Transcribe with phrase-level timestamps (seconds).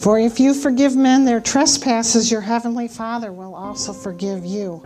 [0.00, 4.82] For if you forgive men their trespasses, your heavenly Father will also forgive you.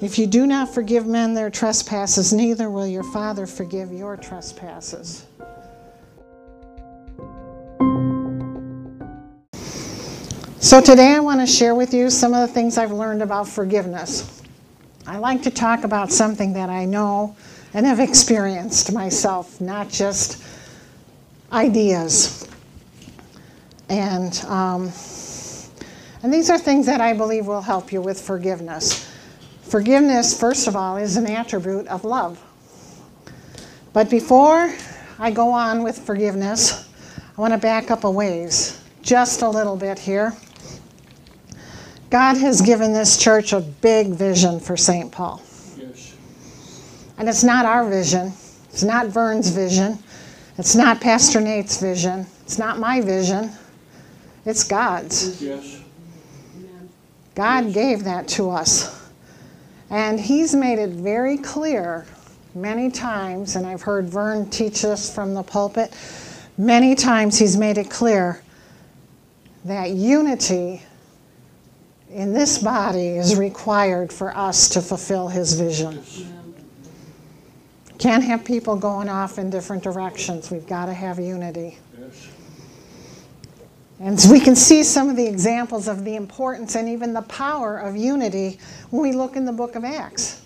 [0.00, 5.26] If you do not forgive men their trespasses, neither will your Father forgive your trespasses.
[10.58, 13.46] So, today I want to share with you some of the things I've learned about
[13.46, 14.42] forgiveness.
[15.06, 17.36] I like to talk about something that I know
[17.74, 20.42] and have experienced myself, not just
[21.52, 22.48] ideas.
[23.88, 24.92] And, um,
[26.22, 29.10] and these are things that I believe will help you with forgiveness.
[29.62, 32.42] Forgiveness, first of all, is an attribute of love.
[33.92, 34.74] But before
[35.18, 36.88] I go on with forgiveness,
[37.36, 40.32] I want to back up a ways, just a little bit here.
[42.10, 45.10] God has given this church a big vision for St.
[45.10, 45.42] Paul.
[45.76, 46.14] Yes.
[47.18, 48.32] And it's not our vision,
[48.70, 49.98] it's not Vern's vision,
[50.58, 53.50] it's not Pastor Nate's vision, it's not my vision.
[54.46, 55.42] It's God's.
[57.34, 59.10] God gave that to us.
[59.90, 62.06] And He's made it very clear
[62.54, 65.94] many times, and I've heard Vern teach us from the pulpit,
[66.56, 68.42] many times He's made it clear
[69.64, 70.82] that unity
[72.10, 76.02] in this body is required for us to fulfill His vision.
[77.98, 80.50] Can't have people going off in different directions.
[80.50, 81.78] We've got to have unity.
[81.98, 82.28] Yes.
[83.98, 87.78] And we can see some of the examples of the importance and even the power
[87.78, 88.58] of unity
[88.90, 90.42] when we look in the book of Acts.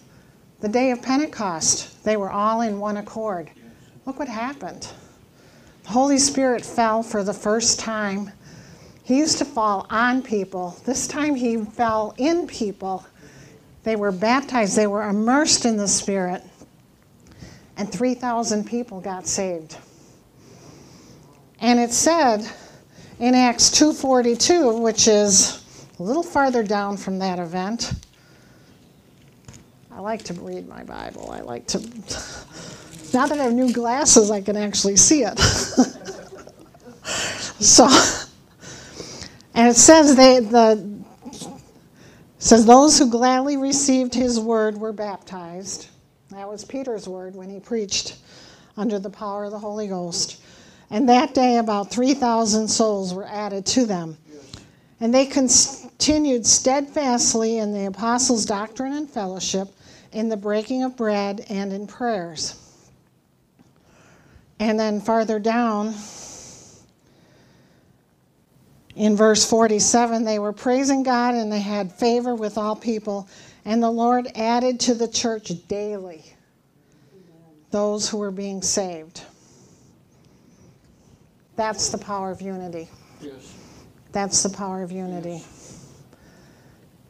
[0.61, 3.51] The day of Pentecost, they were all in one accord.
[4.07, 4.89] Look what happened.
[5.85, 8.31] The Holy Spirit fell for the first time.
[9.03, 10.77] He used to fall on people.
[10.85, 13.05] This time he fell in people.
[13.83, 16.43] They were baptized, they were immersed in the Spirit,
[17.79, 19.77] and 3,000 people got saved.
[21.61, 22.47] And it said,
[23.21, 25.63] in Acts 2:42, which is
[25.99, 27.93] a little farther down from that event.
[29.93, 31.31] I like to read my Bible.
[31.31, 31.79] I like to
[33.13, 35.39] now that I have new glasses, I can actually see it.
[37.61, 37.87] so
[39.55, 40.99] and it says they the
[42.39, 45.89] says those who gladly received his word were baptized.
[46.31, 48.17] That was Peter's word when he preached
[48.79, 50.41] under the power of the Holy Ghost.
[50.91, 54.19] And that day, about 3,000 souls were added to them.
[55.01, 59.69] And they continued steadfastly in the apostles' doctrine and fellowship,
[60.13, 62.57] in the breaking of bread, and in prayers.
[64.59, 65.95] And then farther down,
[68.97, 73.29] in verse 47, they were praising God and they had favor with all people.
[73.65, 76.25] And the Lord added to the church daily
[77.71, 79.23] those who were being saved.
[81.61, 82.89] That's the power of unity.
[83.21, 83.55] Yes.
[84.13, 85.45] That's the power of unity.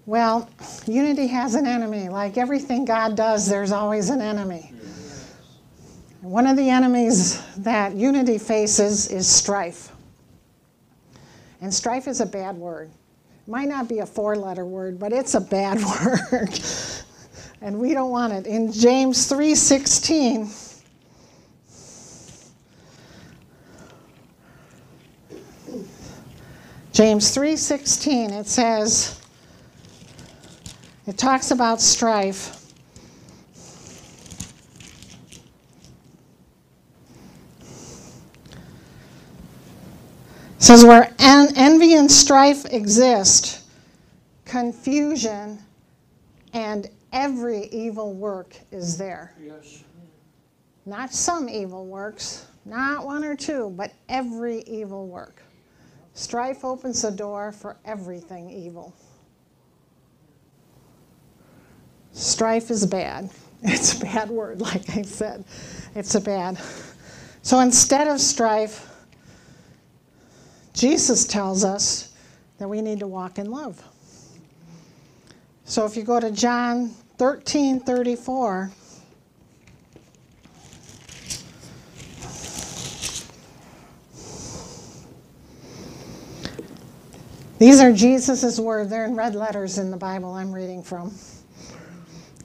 [0.06, 0.50] Well,
[0.87, 2.09] unity has an enemy.
[2.09, 4.72] Like everything God does, there's always an enemy.
[6.21, 9.93] One of the enemies that unity faces is strife.
[11.60, 12.91] And strife is a bad word.
[13.47, 16.59] It might not be a four letter word, but it's a bad word.
[17.60, 18.49] and we don't want it.
[18.49, 20.70] In James 3:16,
[27.00, 29.19] James 3:16 it says
[31.06, 32.71] it talks about strife.
[40.59, 43.60] It says where en- envy and strife exist,
[44.44, 45.59] confusion
[46.53, 49.33] and every evil work is there.
[49.43, 49.84] Yes.
[50.84, 55.43] Not some evil works, not one or two, but every evil work.
[56.15, 58.94] Strife opens the door for everything evil.
[62.12, 63.31] Strife is bad.
[63.62, 65.44] It's a bad word, like I said.
[65.94, 66.59] It's a bad.
[67.42, 68.89] So instead of strife,
[70.72, 72.15] Jesus tells us
[72.56, 73.83] that we need to walk in love.
[75.66, 78.71] So if you go to John 13 34,
[87.60, 88.89] These are Jesus' words.
[88.89, 91.15] They're in red letters in the Bible I'm reading from.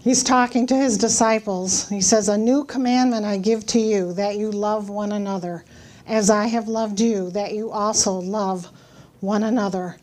[0.01, 1.88] He's talking to his disciples.
[1.88, 5.63] He says, A new commandment I give to you, that you love one another,
[6.06, 8.67] as I have loved you, that you also love
[9.21, 9.95] one another.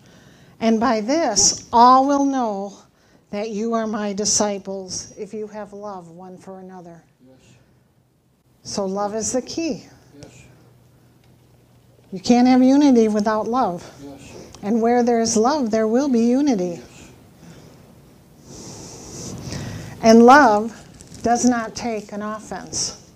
[0.60, 2.78] And by this, all will know
[3.28, 7.04] that you are my disciples, if you have love one for another.
[7.28, 7.36] Yes.
[8.62, 9.84] So, love is the key.
[10.22, 10.44] Yes.
[12.12, 13.88] You can't have unity without love.
[14.02, 14.41] Yes.
[14.62, 16.80] And where there is love, there will be unity.
[20.02, 20.78] And love
[21.22, 23.10] does not take an offense.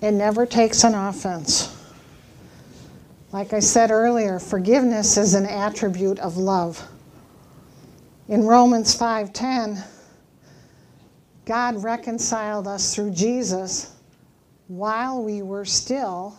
[0.00, 1.76] It never takes an offense.
[3.32, 6.86] Like I said earlier, forgiveness is an attribute of love.
[8.28, 9.84] In Romans 5:10,
[11.44, 13.88] God reconciled us through Jesus
[14.68, 16.34] while we were still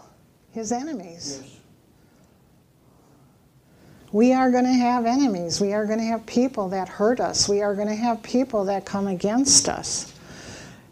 [0.52, 1.40] his enemies.
[1.42, 1.61] Yes.
[4.12, 5.62] We are going to have enemies.
[5.62, 7.48] We are going to have people that hurt us.
[7.48, 10.14] We are going to have people that come against us.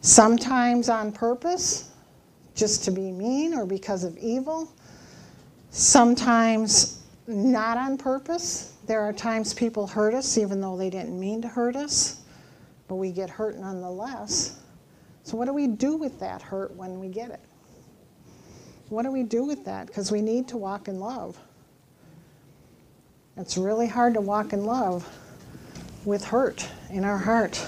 [0.01, 1.91] Sometimes on purpose,
[2.55, 4.71] just to be mean or because of evil.
[5.71, 8.73] Sometimes not on purpose.
[8.87, 12.21] There are times people hurt us even though they didn't mean to hurt us,
[12.87, 14.59] but we get hurt nonetheless.
[15.23, 17.41] So, what do we do with that hurt when we get it?
[18.87, 19.87] What do we do with that?
[19.87, 21.37] Because we need to walk in love.
[23.37, 25.07] It's really hard to walk in love
[26.05, 27.65] with hurt in our heart.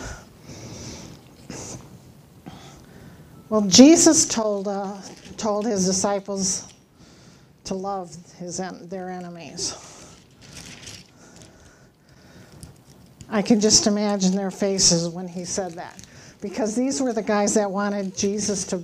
[3.49, 4.97] Well, Jesus told, uh,
[5.37, 6.71] told his disciples
[7.65, 9.77] to love his, their enemies.
[13.29, 16.01] I can just imagine their faces when he said that.
[16.41, 18.83] Because these were the guys that wanted Jesus to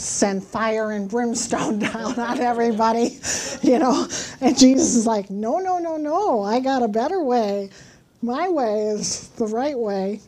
[0.00, 3.18] send fire and brimstone down on everybody,
[3.62, 4.08] you know.
[4.40, 7.70] And Jesus is like, no, no, no, no, I got a better way.
[8.22, 10.20] My way is the right way.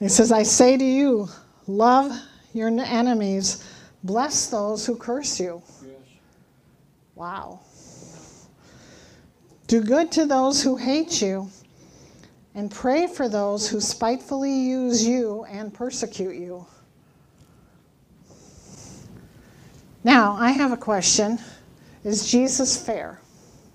[0.00, 1.28] He says, I say to you,
[1.66, 2.12] love
[2.52, 3.64] your enemies,
[4.02, 5.62] bless those who curse you.
[5.84, 5.96] Yes.
[7.14, 7.60] Wow.
[9.66, 11.50] Do good to those who hate you,
[12.54, 16.66] and pray for those who spitefully use you and persecute you.
[20.04, 21.38] Now, I have a question.
[22.04, 23.20] Is Jesus fair?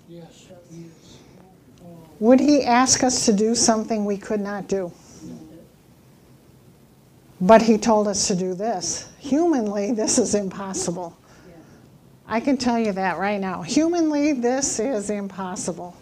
[0.08, 0.48] Yes.
[2.20, 4.92] Would he ask us to do something we could not do?
[7.40, 9.10] But he told us to do this.
[9.18, 11.16] Humanly, this is impossible.
[12.26, 13.60] I can tell you that right now.
[13.62, 15.94] Humanly, this is impossible.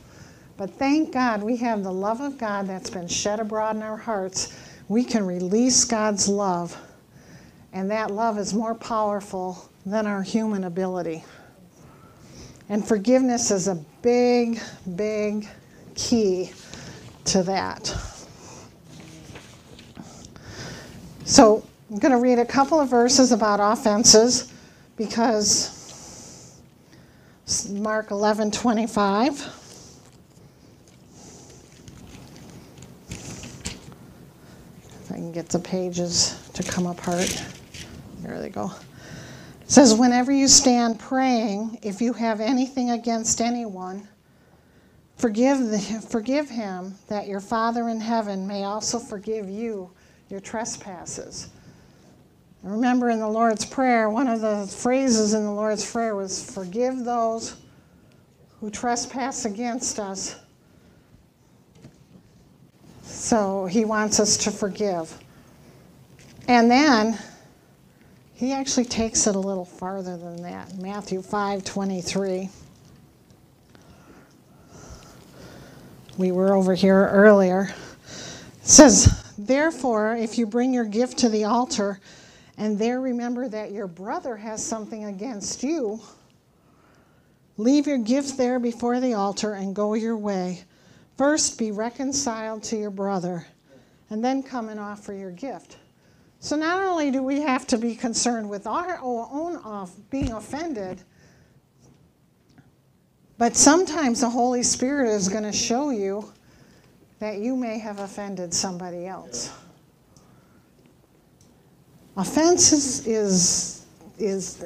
[0.56, 3.96] But thank God we have the love of God that's been shed abroad in our
[3.96, 4.56] hearts.
[4.88, 6.76] We can release God's love,
[7.72, 11.24] and that love is more powerful than our human ability.
[12.68, 14.60] And forgiveness is a big,
[14.96, 15.48] big
[15.94, 16.52] key
[17.26, 17.94] to that.
[21.24, 24.52] So I'm going to read a couple of verses about offenses
[24.96, 26.58] because
[27.70, 29.30] Mark 11 25.
[35.00, 37.44] If I can get the pages to come apart.
[38.20, 38.72] There they go.
[39.72, 44.06] It says, Whenever you stand praying, if you have anything against anyone,
[45.16, 45.78] forgive, the,
[46.10, 49.90] forgive him, that your Father in heaven may also forgive you
[50.28, 51.48] your trespasses.
[52.62, 57.06] Remember in the Lord's Prayer, one of the phrases in the Lord's Prayer was, Forgive
[57.06, 57.56] those
[58.60, 60.36] who trespass against us.
[63.04, 65.16] So he wants us to forgive.
[66.46, 67.18] And then
[68.42, 70.76] he actually takes it a little farther than that.
[70.76, 72.48] Matthew 5 23.
[76.18, 77.72] We were over here earlier.
[78.04, 82.00] It says, Therefore, if you bring your gift to the altar
[82.58, 86.00] and there remember that your brother has something against you,
[87.58, 90.64] leave your gift there before the altar and go your way.
[91.16, 93.46] First, be reconciled to your brother,
[94.10, 95.76] and then come and offer your gift.
[96.42, 101.00] So, not only do we have to be concerned with our own off being offended,
[103.38, 106.32] but sometimes the Holy Spirit is going to show you
[107.20, 109.52] that you may have offended somebody else.
[112.16, 113.86] Offense is, is,
[114.18, 114.64] is,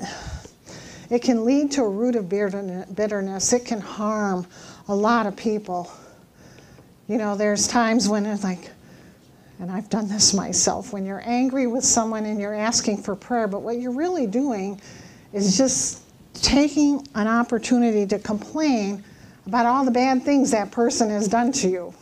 [1.10, 3.52] it can lead to a root of bitterness.
[3.52, 4.46] It can harm
[4.88, 5.92] a lot of people.
[7.06, 8.70] You know, there's times when it's like,
[9.58, 13.48] and I've done this myself, when you're angry with someone and you're asking for prayer,
[13.48, 14.80] but what you're really doing
[15.32, 16.02] is just
[16.34, 19.02] taking an opportunity to complain
[19.46, 21.94] about all the bad things that person has done to you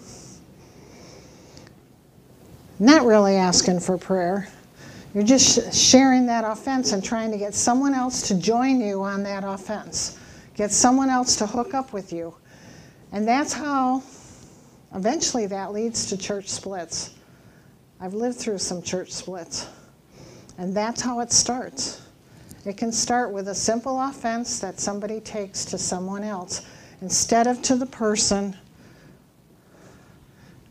[2.78, 4.48] not really asking for prayer.
[5.14, 9.22] You're just sharing that offense and trying to get someone else to join you on
[9.22, 10.18] that offense,
[10.54, 12.34] get someone else to hook up with you.
[13.12, 14.02] And that's how
[14.92, 17.10] eventually that leads to church splits.
[18.00, 19.68] I've lived through some church splits.
[20.58, 22.02] And that's how it starts.
[22.64, 26.62] It can start with a simple offense that somebody takes to someone else.
[27.04, 28.56] instead of to the person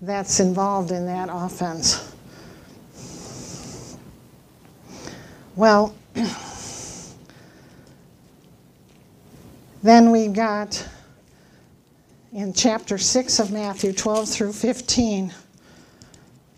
[0.01, 2.11] that's involved in that offense.
[5.55, 5.95] Well,
[9.83, 10.87] then we got
[12.33, 15.31] in chapter 6 of Matthew 12 through 15.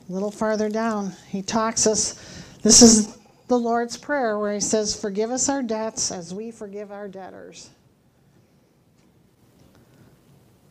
[0.08, 2.14] A little farther down, he talks us.
[2.62, 6.92] This is the Lord's Prayer where he says, Forgive us our debts as we forgive
[6.92, 7.70] our debtors.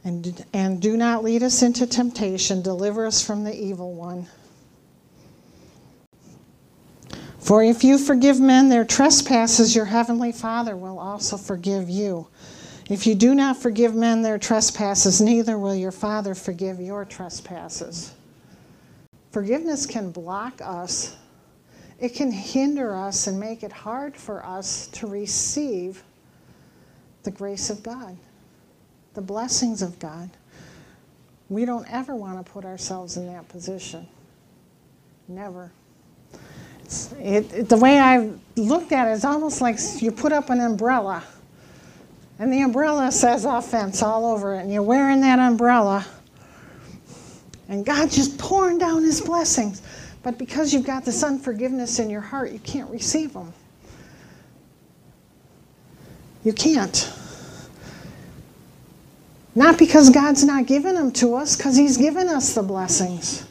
[0.04, 4.26] And, and do not lead us into temptation, deliver us from the evil one.
[7.40, 12.28] For if you forgive men their trespasses, your heavenly Father will also forgive you.
[12.88, 18.12] If you do not forgive men their trespasses, neither will your Father forgive your trespasses.
[19.34, 21.16] Forgiveness can block us,
[21.98, 26.04] it can hinder us and make it hard for us to receive
[27.24, 28.16] the grace of God
[29.14, 30.30] the blessings of God.
[31.48, 34.06] We don't ever want to put ourselves in that position.
[35.26, 35.72] Never.
[37.18, 40.60] It, it, the way I've looked at it is almost like you put up an
[40.60, 41.24] umbrella,
[42.38, 46.06] and the umbrella says offense all over it, and you're wearing that umbrella,
[47.68, 49.82] and God's just pouring down His blessings.
[50.22, 53.52] But because you've got this unforgiveness in your heart, you can't receive them.
[56.44, 57.12] You can't.
[59.54, 63.46] Not because God's not given them to us, because He's given us the blessings.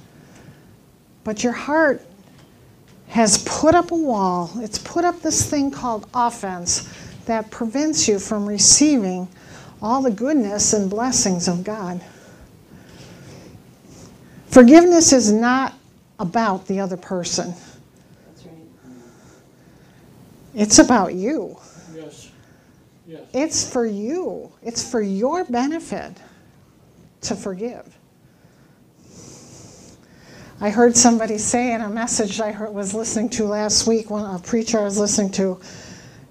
[1.24, 2.05] But your heart
[3.08, 6.89] has put up a wall, it's put up this thing called offense
[7.25, 9.27] that prevents you from receiving
[9.82, 12.01] all the goodness and blessings of God.
[14.54, 15.74] Forgiveness is not
[16.20, 17.56] about the other person.
[18.28, 18.56] That's right.
[20.54, 21.58] It's about you.
[21.96, 22.30] Yes.
[23.34, 26.14] It's for you, it's for your benefit
[27.22, 27.98] to forgive.
[30.62, 34.36] I heard somebody say in a message I heard, was listening to last week, one,
[34.36, 35.60] a preacher I was listening to,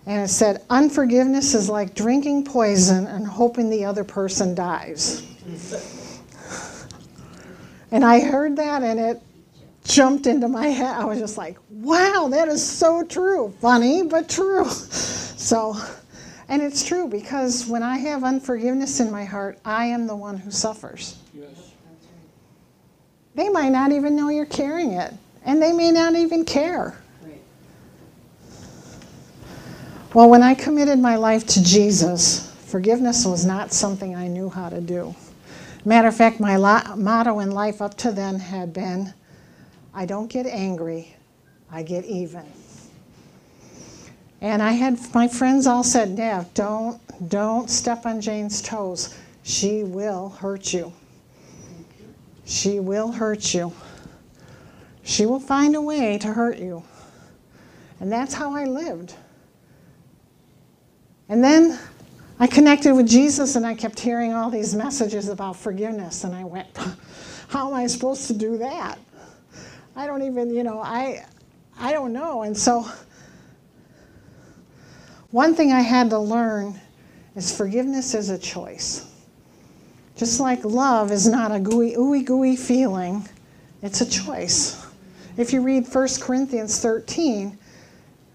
[0.07, 5.27] and it said, Unforgiveness is like drinking poison and hoping the other person dies.
[7.93, 9.23] and I heard that and it
[9.85, 10.97] jumped into my head.
[10.97, 13.55] I was just like, wow, that is so true.
[13.61, 14.67] Funny, but true.
[15.43, 15.77] So,
[16.49, 20.37] and it's true because when I have unforgiveness in my heart, I am the one
[20.37, 21.19] who suffers.
[21.35, 21.73] Yes.
[23.35, 25.13] They might not even know you're carrying it,
[25.45, 26.97] and they may not even care.
[30.15, 34.69] Well, when I committed my life to Jesus, forgiveness was not something I knew how
[34.69, 35.13] to do.
[35.85, 36.57] Matter of fact, my
[36.97, 39.15] motto in life up to then had been
[39.95, 41.15] I don't get angry,
[41.71, 42.45] I get even.
[44.41, 49.17] And I had my friends all said, Nev, don't, don't step on Jane's toes.
[49.43, 50.93] She will hurt you.
[52.45, 53.73] She will hurt you.
[55.05, 56.83] She will find a way to hurt you.
[58.01, 59.15] And that's how I lived.
[61.29, 61.79] And then
[62.43, 66.25] I connected with Jesus and I kept hearing all these messages about forgiveness.
[66.25, 66.77] And I went,
[67.49, 68.99] how am I supposed to do that?
[69.95, 71.25] I don't even, you know, I,
[71.79, 72.43] I don't know.
[72.43, 72.85] And so
[75.31, 76.81] one thing I had to learn
[77.37, 79.07] is forgiveness is a choice.
[80.17, 83.25] Just like love is not a gooey, ooey gooey feeling,
[83.83, 84.85] it's a choice.
[85.37, 87.57] If you read 1 Corinthians 13,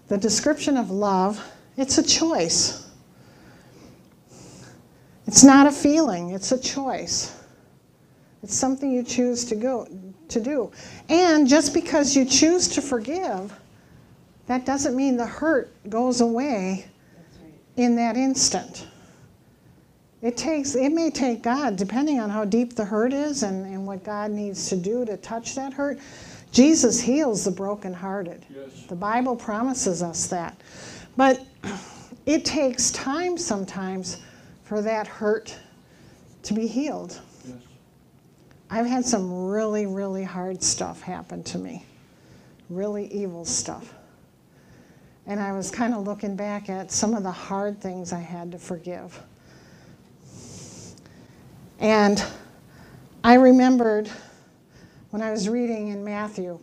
[0.08, 1.46] the description of love,
[1.76, 2.87] it's a choice.
[5.28, 7.38] It's not a feeling, it's a choice.
[8.42, 9.86] It's something you choose to go
[10.28, 10.72] to do.
[11.10, 13.52] And just because you choose to forgive
[14.46, 16.86] that doesn't mean the hurt goes away
[17.76, 18.86] in that instant.
[20.22, 23.86] It takes it may take God, depending on how deep the hurt is and, and
[23.86, 25.98] what God needs to do to touch that hurt.
[26.52, 28.46] Jesus heals the brokenhearted.
[28.48, 28.86] Yes.
[28.86, 30.58] The Bible promises us that.
[31.18, 31.44] But
[32.24, 34.22] it takes time sometimes
[34.68, 35.56] for that hurt
[36.42, 37.18] to be healed.
[37.46, 37.56] Yes.
[38.68, 41.86] I've had some really, really hard stuff happen to me,
[42.68, 43.94] really evil stuff.
[45.24, 48.52] And I was kind of looking back at some of the hard things I had
[48.52, 49.18] to forgive.
[51.78, 52.22] And
[53.24, 54.10] I remembered
[55.10, 56.58] when I was reading in Matthew,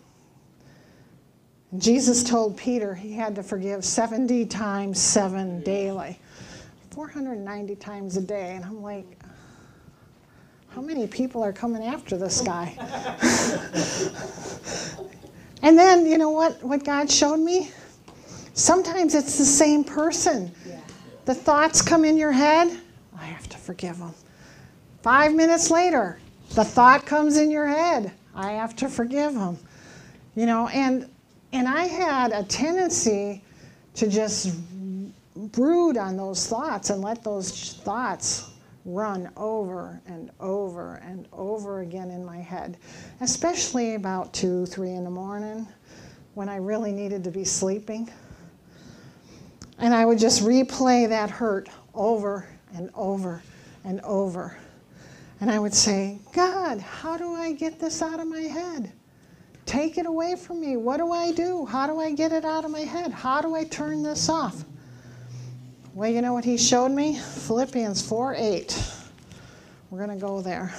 [1.79, 6.19] Jesus told Peter he had to forgive 70 times 7 daily,
[6.95, 8.55] 490 times a day.
[8.55, 9.19] And I'm like,
[10.69, 12.73] how many people are coming after this guy?
[15.61, 17.69] and then, you know what, what God showed me?
[18.53, 20.53] Sometimes it's the same person.
[21.25, 22.79] The thoughts come in your head.
[23.19, 24.13] I have to forgive him.
[25.01, 26.17] Five minutes later,
[26.53, 29.57] the thought comes in your head I have to forgive him.
[30.35, 31.09] You know, and,
[31.51, 33.43] and I had a tendency
[33.95, 34.55] to just
[35.55, 38.51] brood on those thoughts and let those thoughts
[38.83, 42.77] run over and over and over again in my head,
[43.21, 45.65] especially about two, three in the morning
[46.35, 48.09] when I really needed to be sleeping.
[49.79, 53.41] And I would just replay that hurt over and over
[53.85, 54.57] and over.
[55.39, 58.91] And I would say, God, how do I get this out of my head?
[59.65, 60.77] Take it away from me.
[60.77, 61.65] What do I do?
[61.65, 63.11] How do I get it out of my head?
[63.11, 64.63] How do I turn this off?
[65.95, 67.17] Well, you know what he showed me?
[67.17, 68.83] Philippians 4 8.
[69.89, 70.73] We're going to go there.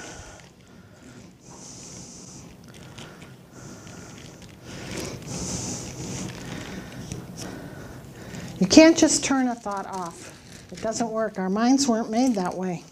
[8.60, 10.38] You can't just turn a thought off.
[10.70, 11.38] It doesn't work.
[11.38, 12.84] Our minds weren't made that way.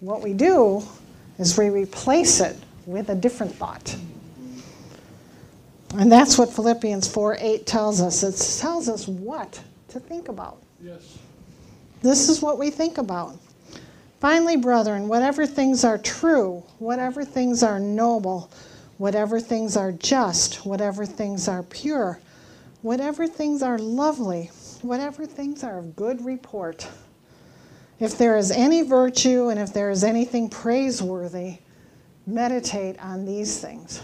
[0.00, 0.82] What we do
[1.38, 2.56] is we replace it
[2.86, 3.94] with a different thought.
[5.94, 8.24] And that's what Philippians 4 8 tells us.
[8.24, 10.62] It tells us what to think about.
[10.82, 11.18] Yes.
[12.02, 13.36] This is what we think about.
[14.20, 18.50] Finally, brethren, whatever things are true, whatever things are noble,
[18.98, 22.20] whatever things are just, whatever things are pure,
[22.82, 24.50] whatever things are lovely,
[24.82, 26.88] whatever things are of good report,
[28.00, 31.58] if there is any virtue and if there is anything praiseworthy,
[32.26, 34.02] meditate on these things.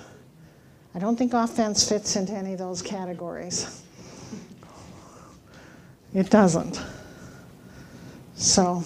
[0.95, 3.84] I don't think offense fits into any of those categories.
[6.15, 6.81] It doesn't.
[8.37, 8.85] So,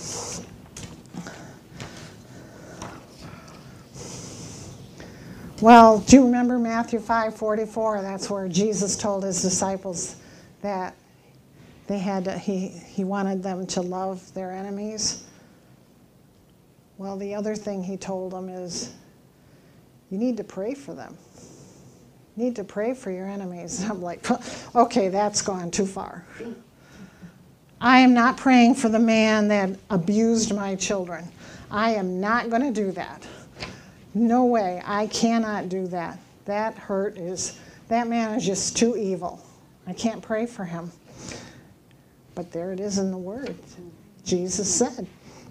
[5.61, 8.00] well, do you remember Matthew 5 44?
[8.00, 10.16] That's where Jesus told his disciples
[10.62, 10.94] that
[11.87, 15.24] they had to, he, he wanted them to love their enemies.
[16.96, 18.94] Well, the other thing he told them is
[20.11, 21.16] you need to pray for them.
[22.37, 23.85] You need to pray for your enemies.
[23.90, 24.26] I'm like,
[24.74, 26.24] okay, that's gone too far.
[27.81, 31.29] I am not praying for the man that abused my children.
[31.71, 33.27] I am not going to do that.
[34.14, 34.83] No way.
[34.85, 36.19] I cannot do that.
[36.45, 39.45] That hurt is, that man is just too evil.
[39.87, 40.91] I can't pray for him.
[42.35, 43.55] But there it is in the Word.
[44.25, 45.07] Jesus said,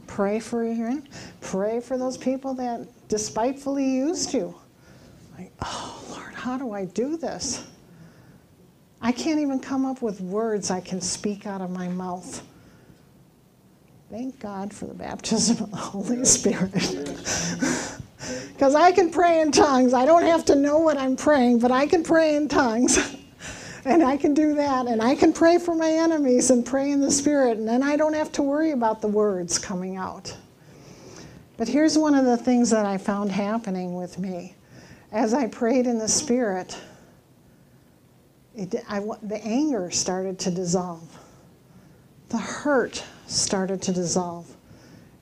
[0.06, 1.02] pray for your,
[1.42, 4.54] pray for those people that despitefully used you.
[5.38, 7.66] Like, oh Lord, how do I do this?
[9.02, 12.44] I can't even come up with words I can speak out of my mouth.
[14.10, 16.74] Thank God for the baptism of the Holy Spirit.
[18.58, 19.94] Because I can pray in tongues.
[19.94, 23.16] I don't have to know what I'm praying, but I can pray in tongues.
[23.86, 24.88] and I can do that.
[24.88, 27.60] And I can pray for my enemies and pray in the Spirit.
[27.60, 30.36] And then I don't have to worry about the words coming out.
[31.56, 34.56] But here's one of the things that I found happening with me.
[35.12, 36.76] As I prayed in the Spirit,
[38.58, 41.08] it, I, the anger started to dissolve.
[42.30, 44.54] The hurt started to dissolve.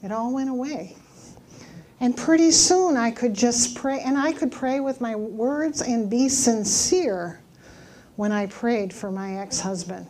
[0.02, 0.96] It all went away.
[2.00, 6.10] And pretty soon I could just pray, and I could pray with my words and
[6.10, 7.40] be sincere
[8.16, 10.08] when I prayed for my ex husband.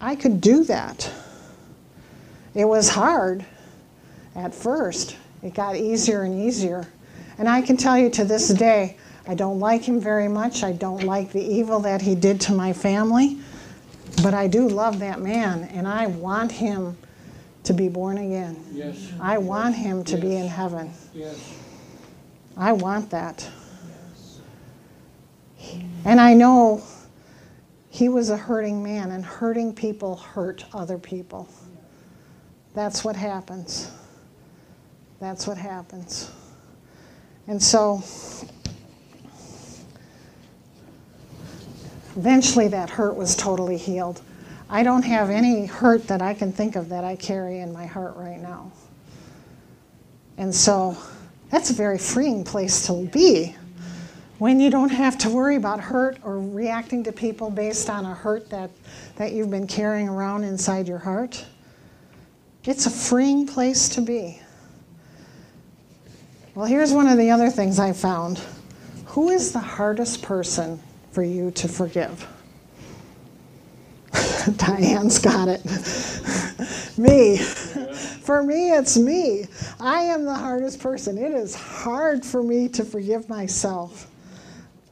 [0.00, 1.10] I could do that.
[2.54, 3.44] It was hard
[4.34, 6.86] at first, it got easier and easier.
[7.38, 8.96] And I can tell you to this day,
[9.28, 10.62] I don't like him very much.
[10.62, 13.38] I don't like the evil that he did to my family.
[14.22, 16.96] But I do love that man, and I want him
[17.64, 18.64] to be born again.
[18.72, 19.12] Yes.
[19.20, 20.92] I want him to be in heaven.
[21.12, 21.54] Yes.
[22.56, 23.46] I want that.
[26.04, 26.82] And I know
[27.90, 31.48] he was a hurting man, and hurting people hurt other people.
[32.74, 33.90] That's what happens.
[35.18, 36.30] That's what happens.
[37.48, 38.02] And so,
[42.16, 44.22] eventually, that hurt was totally healed.
[44.68, 47.86] I don't have any hurt that I can think of that I carry in my
[47.86, 48.72] heart right now.
[50.38, 50.96] And so,
[51.50, 53.54] that's a very freeing place to be
[54.38, 58.14] when you don't have to worry about hurt or reacting to people based on a
[58.14, 58.70] hurt that,
[59.16, 61.44] that you've been carrying around inside your heart,
[62.64, 64.40] it's a freeing place to be.
[66.54, 68.40] Well, here's one of the other things I found.
[69.06, 70.80] Who is the hardest person
[71.16, 72.28] for you to forgive?
[74.58, 75.64] Diane's got it.
[76.98, 77.38] me.
[77.38, 79.46] For me, it's me.
[79.80, 81.16] I am the hardest person.
[81.16, 84.10] It is hard for me to forgive myself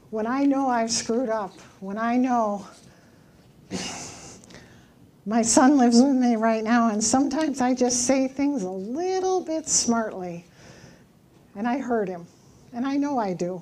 [0.08, 2.66] when I know I've screwed up, when I know
[5.26, 9.42] My son lives with me right now, and sometimes I just say things a little
[9.42, 10.46] bit smartly.
[11.54, 12.26] And I hurt him,
[12.72, 13.60] and I know I do.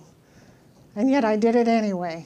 [0.95, 2.25] And yet I did it anyway.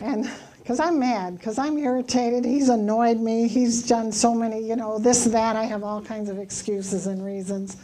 [0.00, 4.76] And because I'm mad, because I'm irritated, he's annoyed me, he's done so many, you
[4.76, 7.76] know, this, that, I have all kinds of excuses and reasons.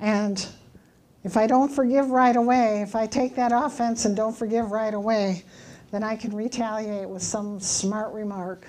[0.00, 0.46] And
[1.24, 4.94] if I don't forgive right away, if I take that offense and don't forgive right
[4.94, 5.44] away,
[5.90, 8.66] then I can retaliate with some smart remark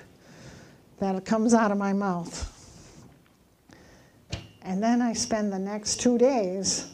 [0.98, 2.46] that comes out of my mouth.
[4.62, 6.90] And then I spend the next two days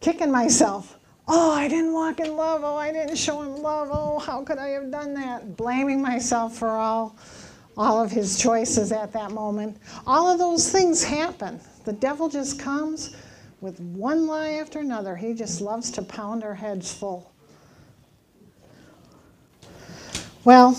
[0.00, 0.98] kicking myself.
[1.34, 2.60] Oh, I didn't walk in love.
[2.62, 3.88] Oh, I didn't show him love.
[3.90, 5.56] Oh, how could I have done that?
[5.56, 7.16] Blaming myself for all,
[7.74, 9.78] all of his choices at that moment.
[10.06, 11.58] All of those things happen.
[11.86, 13.16] The devil just comes
[13.62, 15.16] with one lie after another.
[15.16, 17.32] He just loves to pound our heads full.
[20.44, 20.78] Well,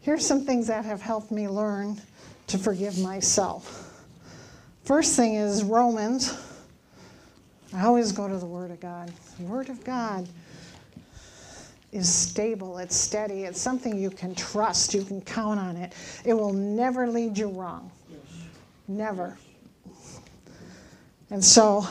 [0.00, 2.02] here's some things that have helped me learn
[2.48, 4.02] to forgive myself.
[4.82, 6.36] First thing is Romans.
[7.72, 9.12] I always go to the Word of God.
[9.38, 10.28] The Word of God
[11.92, 15.92] is stable, it's steady, it's something you can trust, you can count on it.
[16.24, 17.90] It will never lead you wrong.
[18.86, 19.36] Never.
[21.30, 21.86] And so,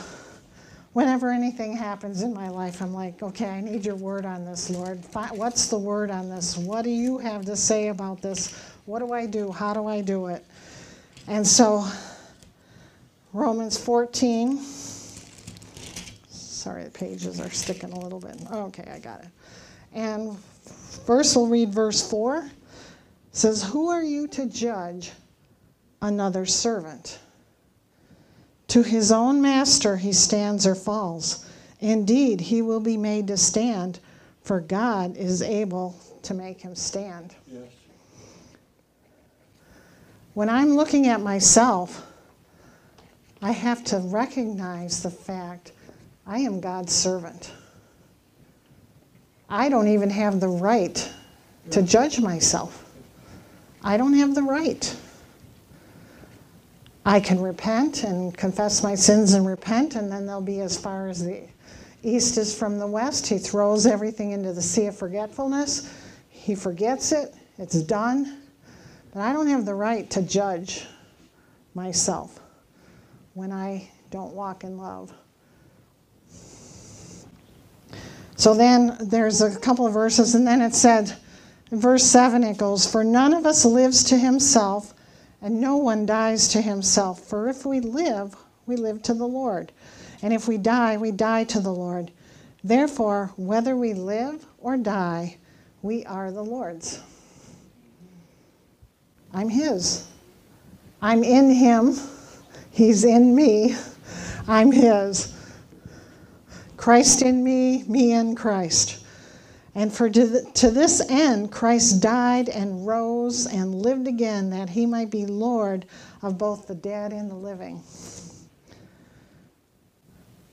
[0.92, 4.68] whenever anything happens in my life, I'm like, okay, I need your word on this,
[4.68, 5.02] Lord.
[5.32, 6.58] What's the word on this?
[6.58, 8.54] What do you have to say about this?
[8.84, 9.50] What do I do?
[9.50, 10.44] How do I do it?
[11.26, 11.86] And so,
[13.32, 14.58] Romans 14.
[16.60, 18.36] Sorry, the pages are sticking a little bit.
[18.52, 19.28] Okay, I got it.
[19.94, 20.38] And
[21.06, 22.36] first, we'll read verse 4.
[22.44, 22.52] It
[23.32, 25.12] says, Who are you to judge
[26.02, 27.18] another servant?
[28.68, 31.48] To his own master he stands or falls.
[31.80, 33.98] Indeed, he will be made to stand,
[34.42, 37.34] for God is able to make him stand.
[37.46, 37.62] Yes.
[40.34, 42.06] When I'm looking at myself,
[43.40, 45.72] I have to recognize the fact
[46.30, 47.50] I am God's servant.
[49.48, 51.12] I don't even have the right
[51.72, 52.88] to judge myself.
[53.82, 54.96] I don't have the right.
[57.04, 61.08] I can repent and confess my sins and repent, and then they'll be as far
[61.08, 61.42] as the
[62.04, 63.26] east is from the west.
[63.26, 65.92] He throws everything into the sea of forgetfulness.
[66.28, 68.42] He forgets it, it's done.
[69.12, 70.86] But I don't have the right to judge
[71.74, 72.38] myself
[73.34, 75.12] when I don't walk in love.
[78.40, 81.14] So then there's a couple of verses, and then it said,
[81.70, 84.94] in verse 7, it goes, For none of us lives to himself
[85.42, 87.20] and no one dies to himself.
[87.20, 88.34] For if we live,
[88.66, 89.72] we live to the Lord.
[90.22, 92.10] And if we die, we die to the Lord.
[92.64, 95.36] Therefore, whether we live or die,
[95.82, 97.00] we are the Lord's.
[99.34, 100.08] I'm His.
[101.00, 101.94] I'm in Him.
[102.70, 103.76] He's in me.
[104.46, 105.34] I'm His.
[106.80, 109.04] Christ in me, me in Christ.
[109.74, 114.86] And for to, to this end, Christ died and rose and lived again that he
[114.86, 115.84] might be Lord
[116.22, 117.82] of both the dead and the living.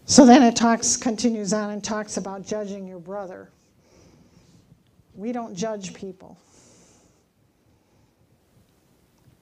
[0.04, 3.50] So then it talks, continues on and talks about judging your brother.
[5.16, 6.38] We don't judge people.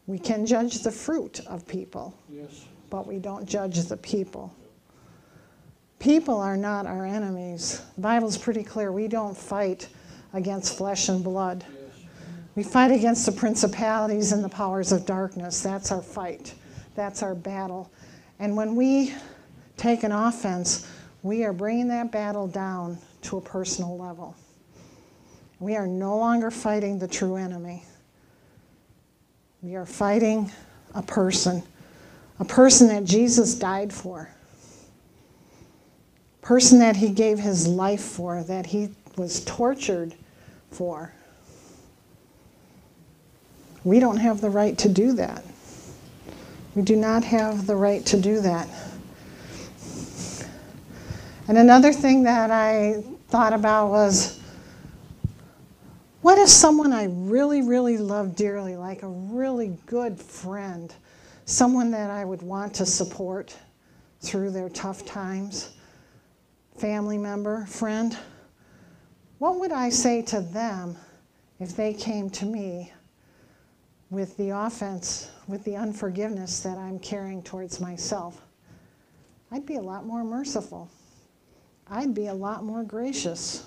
[0.06, 2.66] We can judge the fruit of people, Yes.
[2.92, 4.54] but we don't judge the people.
[6.06, 7.82] People are not our enemies.
[7.96, 8.92] The Bible's pretty clear.
[8.92, 9.90] We don't fight
[10.34, 11.66] against flesh and blood.
[12.54, 15.64] We fight against the principalities and the powers of darkness.
[15.64, 16.54] That's our fight.
[16.94, 17.92] That's our battle.
[18.38, 19.16] And when we
[19.78, 20.88] take an offense,
[21.24, 24.36] we are bringing that battle down to a personal level.
[25.60, 27.84] We are no longer fighting the true enemy.
[29.64, 30.52] We are fighting
[30.94, 31.64] a person,
[32.40, 34.35] a person that Jesus died for
[36.46, 40.14] person that he gave his life for, that he was tortured
[40.70, 41.12] for.
[43.84, 45.44] We don't have the right to do that.
[46.76, 48.70] We do not have the right to do that.
[51.48, 54.40] And another thing that I thought about was
[56.22, 60.94] what if someone I really, really love dearly, like a really good friend,
[61.46, 63.58] someone that I would want to support
[64.22, 65.75] through their tough times,
[66.78, 68.18] family member, friend,
[69.40, 70.98] what would I say to them
[71.60, 72.92] if they came to me
[74.10, 78.42] with the offense, with the unforgiveness that I'm carrying towards myself?
[79.52, 80.90] I'd be a lot more merciful.
[81.90, 83.66] I'd be a lot more gracious.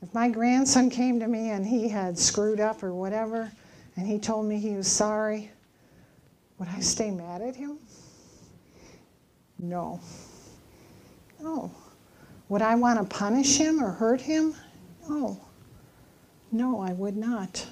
[0.00, 3.52] If my grandson came to me and he had screwed up or whatever,
[3.96, 5.50] and he told me he was sorry,
[6.58, 7.78] would I stay mad at him?
[9.58, 10.00] No.
[11.42, 11.70] No.
[12.48, 14.54] Would I want to punish him or hurt him?
[15.08, 15.40] No.
[16.52, 17.66] No, I would not.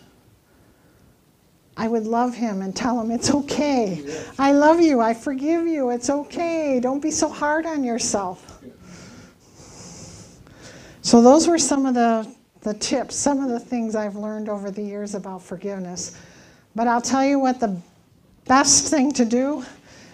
[1.77, 4.05] I would love him and tell him it's okay.
[4.39, 5.01] I love you.
[5.01, 5.91] I forgive you.
[5.91, 6.81] It's okay.
[6.81, 8.63] Don't be so hard on yourself.
[11.03, 12.31] So, those were some of the,
[12.61, 16.21] the tips, some of the things I've learned over the years about forgiveness.
[16.75, 17.81] But I'll tell you what the
[18.45, 19.65] best thing to do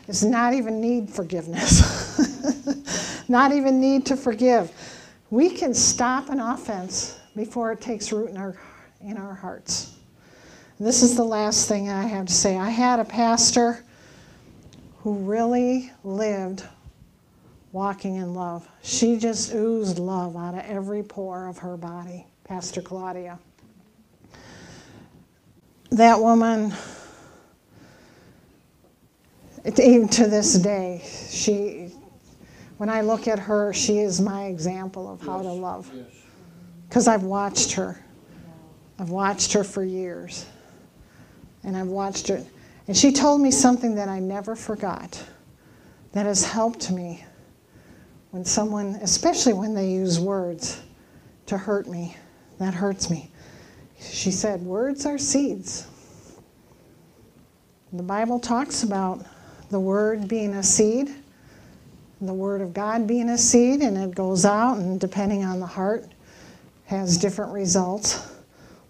[0.08, 1.82] is not even need forgiveness,
[3.28, 4.72] not even need to forgive.
[5.30, 8.56] We can stop an offense before it takes root in our,
[9.00, 9.96] in our hearts.
[10.78, 12.56] This is the last thing I have to say.
[12.56, 13.82] I had a pastor
[14.98, 16.64] who really lived
[17.72, 18.68] walking in love.
[18.82, 23.38] She just oozed love out of every pore of her body, Pastor Claudia.
[25.90, 26.72] That woman,
[29.78, 31.92] even to this day, she,
[32.78, 35.90] when I look at her, she is my example of how to love.
[35.94, 36.06] Yes.
[36.88, 38.02] Because I've watched her.
[38.98, 40.46] I've watched her for years.
[41.64, 42.44] And I've watched her.
[42.86, 45.22] And she told me something that I never forgot
[46.12, 47.24] that has helped me
[48.30, 50.82] when someone, especially when they use words
[51.46, 52.16] to hurt me,
[52.58, 53.30] that hurts me.
[53.98, 55.86] She said, Words are seeds.
[57.92, 59.24] The Bible talks about
[59.70, 61.14] the word being a seed,
[62.20, 65.66] the word of God being a seed, and it goes out, and depending on the
[65.66, 66.06] heart,
[66.86, 68.32] has different results.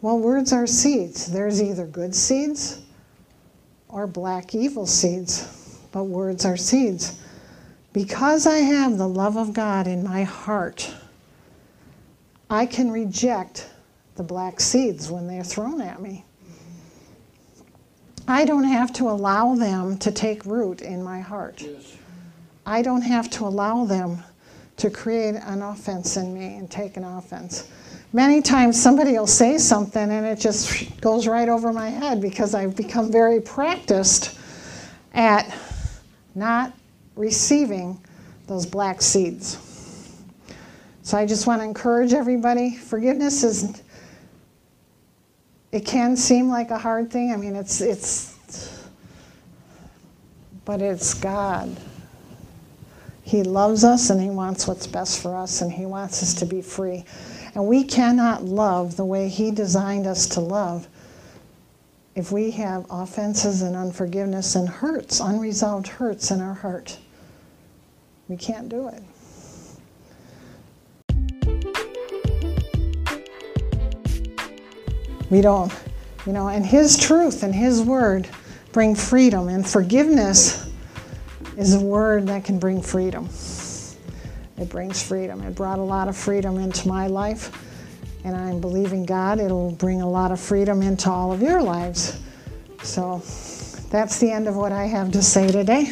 [0.00, 1.26] Well, words are seeds.
[1.26, 2.82] There's either good seeds
[3.88, 7.20] or black evil seeds, but words are seeds.
[7.92, 10.92] Because I have the love of God in my heart,
[12.50, 13.68] I can reject
[14.16, 16.24] the black seeds when they're thrown at me.
[18.28, 21.62] I don't have to allow them to take root in my heart.
[21.62, 21.96] Yes.
[22.66, 24.22] I don't have to allow them
[24.78, 27.70] to create an offense in me and take an offense.
[28.12, 32.54] Many times somebody will say something and it just goes right over my head because
[32.54, 34.38] I've become very practiced
[35.14, 35.56] at
[36.34, 36.72] not
[37.14, 38.00] receiving
[38.48, 39.58] those black seeds.
[41.02, 43.82] So I just want to encourage everybody forgiveness is
[45.72, 47.32] it can seem like a hard thing.
[47.32, 48.34] I mean it's it's
[50.64, 51.76] but it's God.
[53.26, 56.46] He loves us and He wants what's best for us and He wants us to
[56.46, 57.04] be free.
[57.56, 60.86] And we cannot love the way He designed us to love
[62.14, 66.98] if we have offenses and unforgiveness and hurts, unresolved hurts in our heart.
[68.28, 69.02] We can't do it.
[75.30, 75.72] We don't,
[76.26, 78.28] you know, and His truth and His word
[78.70, 80.65] bring freedom, and forgiveness
[81.56, 83.28] is a word that can bring freedom.
[84.58, 85.42] It brings freedom.
[85.42, 87.50] It brought a lot of freedom into my life,
[88.24, 92.18] and I'm believing God it'll bring a lot of freedom into all of your lives.
[92.82, 93.22] So
[93.90, 95.90] that's the end of what I have to say today.